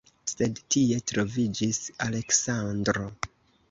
Sed 0.31 0.61
tie 0.75 0.97
troviĝis 1.13 1.83
Aleksandro. 2.09 3.11